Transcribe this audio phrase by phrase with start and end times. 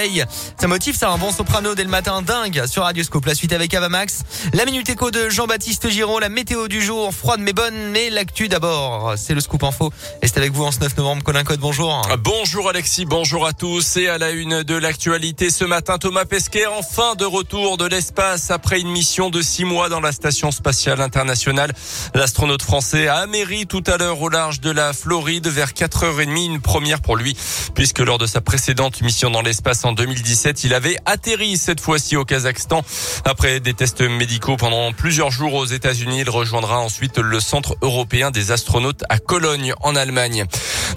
[0.00, 0.22] Hey,
[0.60, 3.26] ça motive, ça un bon soprano dès le matin dingue sur Radioscope.
[3.26, 7.40] La suite avec Avamax, la minute écho de Jean-Baptiste Giraud, la météo du jour, froide
[7.40, 9.14] mais bonne, mais l'actu d'abord.
[9.16, 9.92] C'est le scoop info.
[10.22, 12.00] Et c'est avec vous en ce 9 novembre, Colin Code, bonjour.
[12.20, 13.96] Bonjour Alexis, bonjour à tous.
[13.96, 18.52] Et à la une de l'actualité ce matin, Thomas Pesquet, enfin de retour de l'espace
[18.52, 21.74] après une mission de six mois dans la station spatiale internationale.
[22.14, 26.60] L'astronaute français a améri tout à l'heure au large de la Floride vers 4h30, une
[26.60, 27.36] première pour lui,
[27.74, 30.64] puisque lors de sa précédente mission dans l'espace en 2017.
[30.64, 32.84] Il avait atterri cette fois-ci au Kazakhstan.
[33.24, 38.30] Après des tests médicaux pendant plusieurs jours aux États-Unis, il rejoindra ensuite le Centre européen
[38.30, 40.44] des astronautes à Cologne en Allemagne.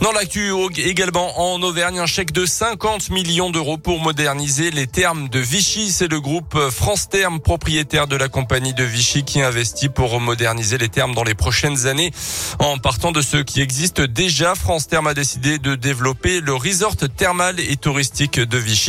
[0.02, 5.30] Dans l'actu également en Auvergne, un chèque de 50 millions d'euros pour moderniser les thermes
[5.30, 5.92] de Vichy.
[5.92, 10.78] C'est le groupe France Terme, propriétaire de la compagnie de Vichy, qui investit pour moderniser
[10.78, 12.12] les thermes dans les prochaines années.
[12.60, 16.98] En partant de ceux qui existent déjà, France Terme a décidé de développer le resort
[16.98, 18.81] thermal et touristique de Vichy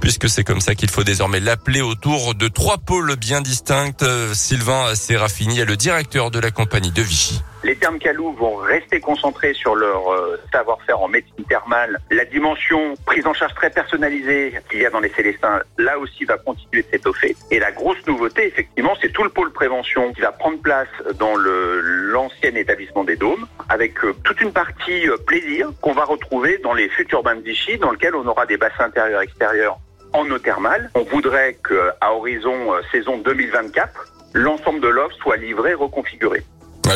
[0.00, 4.04] puisque c'est comme ça qu'il faut désormais l'appeler autour de trois pôles bien distincts.
[4.32, 7.42] Sylvain Serafini est le directeur de la compagnie de Vichy.
[7.64, 12.00] Les termes Calou vont rester concentrés sur leur euh, savoir-faire en médecine thermale.
[12.10, 16.24] La dimension prise en charge très personnalisée qu'il y a dans les Célestins, là aussi,
[16.24, 17.36] va continuer de s'étoffer.
[17.52, 20.88] Et la grosse nouveauté, effectivement, c'est tout le pôle prévention qui va prendre place
[21.20, 26.58] dans l'ancien établissement des Dômes, avec euh, toute une partie euh, plaisir qu'on va retrouver
[26.58, 29.78] dans les futurs bains de Vichy, dans lequel on aura des bassins intérieurs et extérieurs
[30.12, 30.90] en eau thermale.
[30.94, 36.42] On voudrait qu'à horizon saison 2024, l'ensemble de l'offre soit livré, reconfiguré.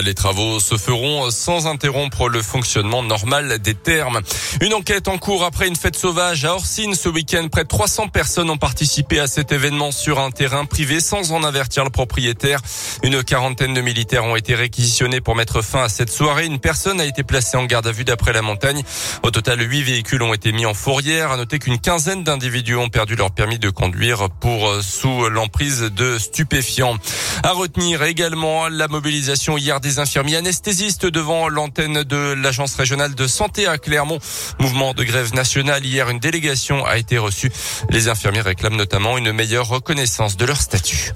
[0.05, 4.21] Les travaux se feront sans interrompre le fonctionnement normal des termes.
[4.61, 7.49] Une enquête en cours après une fête sauvage à Orsine ce week-end.
[7.51, 11.43] Près de 300 personnes ont participé à cet événement sur un terrain privé sans en
[11.45, 12.61] avertir le propriétaire.
[13.03, 16.45] Une quarantaine de militaires ont été réquisitionnés pour mettre fin à cette soirée.
[16.45, 18.83] Une personne a été placée en garde à vue d'après la montagne.
[19.23, 21.33] Au total, huit véhicules ont été mis en fourrière.
[21.33, 25.81] À noter qu'une quinzaine d'individus ont perdu leur permis de conduire pour euh, sous l'emprise
[25.81, 26.97] de stupéfiants.
[27.43, 33.29] À retenir également la mobilisation hier des infirmiers anesthésistes devant l'antenne de l'agence régionale de
[33.29, 34.19] santé à Clermont.
[34.59, 35.87] Mouvement de grève nationale.
[35.87, 37.53] Hier, une délégation a été reçue.
[37.91, 41.13] Les infirmiers réclament notamment une meilleure reconnaissance de leur statut.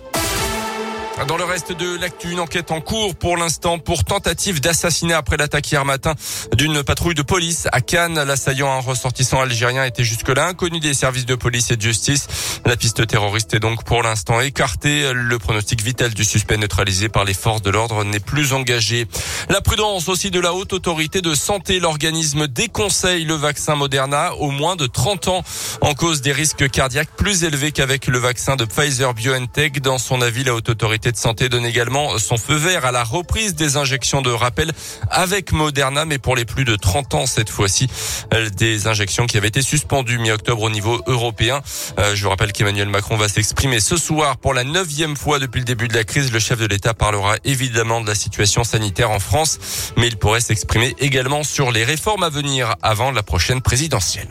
[1.28, 5.36] Dans le reste de l'actu, une enquête en cours pour l'instant pour tentative d'assassinat après
[5.36, 6.14] l'attaque hier matin
[6.54, 8.22] d'une patrouille de police à Cannes.
[8.22, 12.26] L'assaillant, un ressortissant algérien, était jusque-là inconnu des services de police et de justice.
[12.64, 15.12] La piste terroriste est donc pour l'instant écartée.
[15.12, 19.06] Le pronostic vital du suspect neutralisé par les forces de l'ordre n'est plus engagé.
[19.50, 21.80] La prudence aussi de la haute autorité de santé.
[21.80, 25.44] L'organisme déconseille le vaccin Moderna au moins de 30 ans
[25.82, 29.82] en cause des risques cardiaques plus élevés qu'avec le vaccin de Pfizer BioNTech.
[29.82, 33.04] Dans son avis, la haute autorité de santé donne également son feu vert à la
[33.04, 34.72] reprise des injections de rappel
[35.10, 37.88] avec Moderna, mais pour les plus de 30 ans cette fois-ci.
[38.34, 41.60] Euh, des injections qui avaient été suspendues mi-octobre au niveau européen.
[41.98, 45.60] Euh, je vous rappelle qu'Emmanuel Macron va s'exprimer ce soir pour la neuvième fois depuis
[45.60, 46.32] le début de la crise.
[46.32, 49.58] Le chef de l'État parlera évidemment de la situation sanitaire en France,
[49.96, 54.28] mais il pourrait s'exprimer également sur les réformes à venir avant la prochaine présidentielle.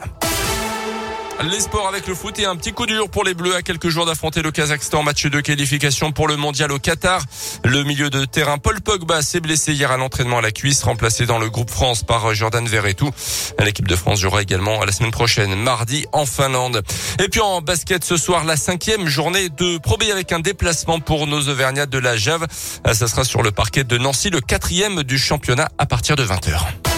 [1.41, 3.87] Les sports avec le foot et un petit coup dur pour les Bleus à quelques
[3.87, 5.03] jours d'affronter le Kazakhstan.
[5.03, 7.23] Match de qualification pour le mondial au Qatar.
[7.63, 11.25] Le milieu de terrain Paul Pogba s'est blessé hier à l'entraînement à la cuisse, remplacé
[11.25, 13.09] dans le groupe France par Jordan Verretou.
[13.57, 16.81] L'équipe de France jouera également la semaine prochaine, mardi, en Finlande.
[17.23, 21.25] Et puis en basket ce soir, la cinquième journée de Pro avec un déplacement pour
[21.25, 22.47] nos Auvergnats de la Jave.
[22.51, 26.88] Ça sera sur le parquet de Nancy, le quatrième du championnat à partir de 20h.